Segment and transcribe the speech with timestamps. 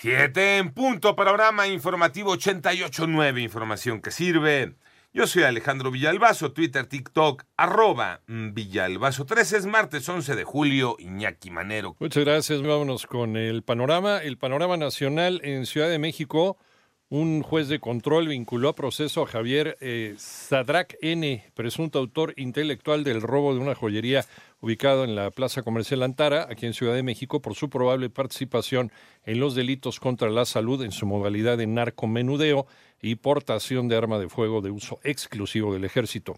[0.00, 4.76] Siete en punto, panorama informativo 88.9, información que sirve.
[5.12, 9.26] Yo soy Alejandro Villalbazo, Twitter, TikTok, arroba Villalbazo.
[9.26, 11.96] 13 es martes 11 de julio, Iñaki Manero.
[11.98, 14.18] Muchas gracias, vámonos con el panorama.
[14.18, 16.58] El panorama nacional en Ciudad de México
[17.10, 20.16] un juez de control vinculó a proceso a Javier eh,
[21.00, 24.26] N., presunto autor intelectual del robo de una joyería
[24.60, 28.92] ubicada en la Plaza Comercial Antara, aquí en Ciudad de México, por su probable participación
[29.24, 32.66] en los delitos contra la salud en su modalidad de narcomenudeo
[33.00, 36.36] y portación de arma de fuego de uso exclusivo del ejército.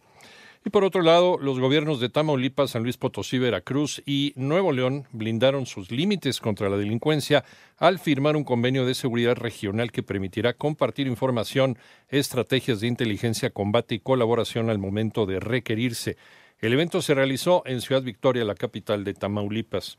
[0.63, 5.07] Y por otro lado, los gobiernos de Tamaulipas, San Luis Potosí, Veracruz y Nuevo León
[5.11, 7.45] blindaron sus límites contra la delincuencia
[7.79, 11.79] al firmar un convenio de seguridad regional que permitirá compartir información,
[12.11, 16.19] estrategias de inteligencia, combate y colaboración al momento de requerirse.
[16.59, 19.99] El evento se realizó en Ciudad Victoria, la capital de Tamaulipas.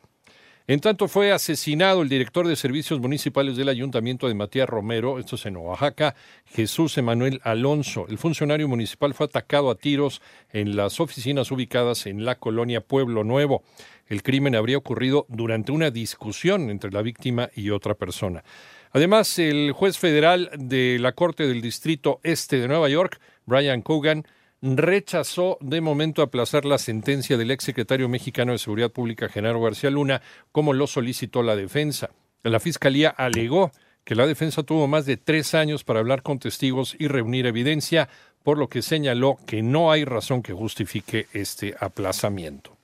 [0.68, 5.36] En tanto fue asesinado el director de servicios municipales del ayuntamiento de Matías Romero, esto
[5.36, 6.16] es en Oaxaca,
[6.46, 8.06] Jesús Emanuel Alonso.
[8.08, 10.22] El funcionario municipal fue atacado a tiros
[10.54, 13.64] en las oficinas ubicadas en la colonia Pueblo Nuevo.
[14.08, 18.44] El crimen habría ocurrido durante una discusión entre la víctima y otra persona.
[18.92, 24.28] Además, el juez federal de la Corte del Distrito Este de Nueva York, Brian Cogan,
[24.62, 30.22] rechazó de momento aplazar la sentencia del exsecretario mexicano de Seguridad Pública, Genaro García Luna,
[30.52, 32.12] como lo solicitó la defensa.
[32.44, 33.72] La fiscalía alegó
[34.04, 38.10] que la defensa tuvo más de tres años para hablar con testigos y reunir evidencia,
[38.44, 42.76] por lo que señaló que no hay razón que justifique este aplazamiento.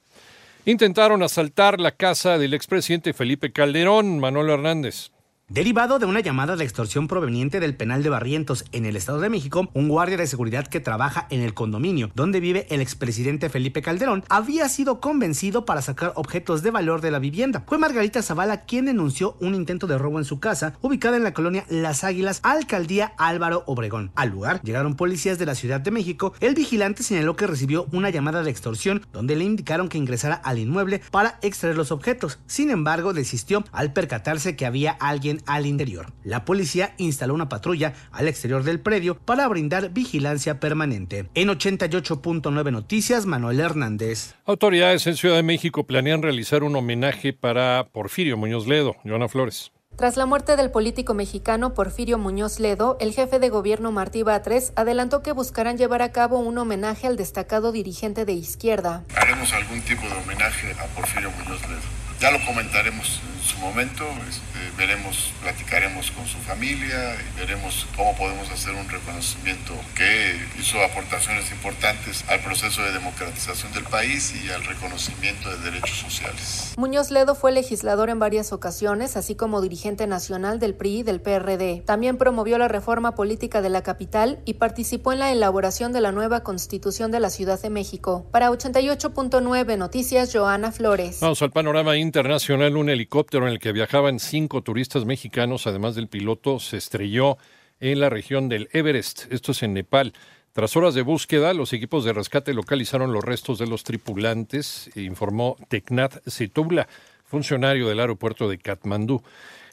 [0.66, 5.12] Intentaron asaltar la casa del expresidente Felipe Calderón, Manuel Hernández.
[5.50, 9.30] Derivado de una llamada de extorsión proveniente del penal de Barrientos en el Estado de
[9.30, 13.81] México, un guardia de seguridad que trabaja en el condominio donde vive el expresidente Felipe
[13.81, 17.64] Calderón había sido convencido para sacar objetos de valor de la vivienda.
[17.66, 21.34] Fue Margarita Zavala quien denunció un intento de robo en su casa, ubicada en la
[21.34, 24.12] colonia Las Águilas, alcaldía Álvaro Obregón.
[24.16, 26.34] Al lugar llegaron policías de la Ciudad de México.
[26.42, 30.59] El vigilante señaló que recibió una llamada de extorsión donde le indicaron que ingresara al
[30.59, 32.38] inmueble para extraer los objetos.
[32.47, 36.14] Sin embargo, desistió al percatarse que había alguien al interior.
[36.24, 41.30] La policía instaló una patrulla al exterior del predio para brindar vigilancia permanente.
[41.34, 44.36] En 88.9 Noticias, Manuel Hernández.
[44.46, 48.96] Autoridades en Ciudad de México planean realizar un homenaje para Porfirio Muñoz Ledo.
[49.03, 49.72] Joana Flores.
[49.98, 54.72] Tras la muerte del político mexicano Porfirio Muñoz Ledo, el jefe de gobierno Martí Batres
[54.75, 59.06] adelantó que buscarán llevar a cabo un homenaje al destacado dirigente de izquierda.
[59.16, 62.06] Haremos algún tipo de homenaje a Porfirio Muñoz Ledo.
[62.19, 68.16] Ya lo comentaremos en su momento, este, veremos, platicaremos con su familia y veremos cómo
[68.16, 74.50] podemos hacer un reconocimiento que hizo aportaciones importantes al proceso de democratización del país y
[74.50, 76.73] al reconocimiento de derechos sociales.
[76.75, 81.22] Muñoz Ledo fue legislador en varias ocasiones, así como dirigente nacional del PRI y del
[81.22, 81.83] PRD.
[81.85, 86.11] También promovió la reforma política de la capital y participó en la elaboración de la
[86.11, 88.25] nueva constitución de la Ciudad de México.
[88.31, 91.19] Para 88.9 Noticias, Joana Flores.
[91.22, 96.07] Vamos al panorama internacional, un helicóptero en el que viajaban cinco turistas mexicanos, además del
[96.07, 97.38] piloto, se estrelló
[97.81, 100.13] en la región del Everest, esto es en Nepal.
[100.53, 105.57] Tras horas de búsqueda, los equipos de rescate localizaron los restos de los tripulantes, informó
[105.68, 106.88] Teknat Setubla,
[107.25, 109.22] funcionario del aeropuerto de Katmandú.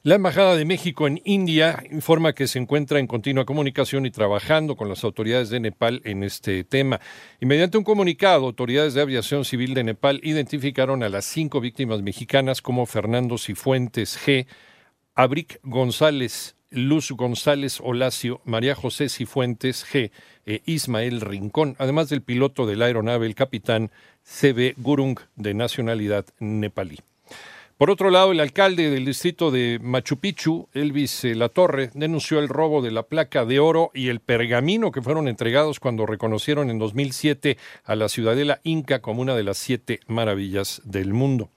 [0.06, 4.76] La Embajada de México en India informa que se encuentra en continua comunicación y trabajando
[4.76, 7.00] con las autoridades de Nepal en este tema.
[7.40, 12.02] Y mediante un comunicado, autoridades de aviación civil de Nepal identificaron a las cinco víctimas
[12.02, 14.46] mexicanas como Fernando Cifuentes G.,
[15.14, 20.10] Abric González, Luz González Olacio, María José Cifuentes G.
[20.44, 23.90] e Ismael Rincón, además del piloto de la aeronave, el capitán
[24.22, 24.74] C.B.
[24.76, 26.98] Gurung, de nacionalidad nepalí.
[27.76, 32.48] Por otro lado, el alcalde del distrito de Machu Picchu, Elvis eh, Latorre, denunció el
[32.48, 36.78] robo de la placa de oro y el pergamino que fueron entregados cuando reconocieron en
[36.78, 41.50] 2007 a la ciudadela inca como una de las siete maravillas del mundo.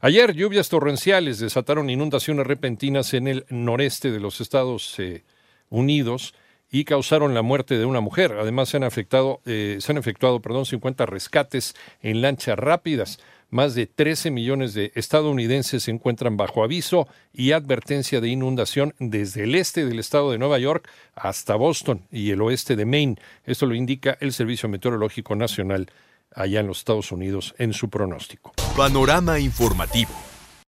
[0.00, 5.22] Ayer, lluvias torrenciales desataron inundaciones repentinas en el noreste de los Estados eh,
[5.70, 6.34] Unidos
[6.72, 8.32] y causaron la muerte de una mujer.
[8.32, 13.20] Además, se han, afectado, eh, se han efectuado perdón, 50 rescates en lanchas rápidas.
[13.52, 19.44] Más de 13 millones de estadounidenses se encuentran bajo aviso y advertencia de inundación desde
[19.44, 23.16] el este del estado de Nueva York hasta Boston y el oeste de Maine.
[23.44, 25.90] Esto lo indica el Servicio Meteorológico Nacional
[26.34, 28.54] allá en los Estados Unidos en su pronóstico.
[28.74, 30.31] Panorama informativo.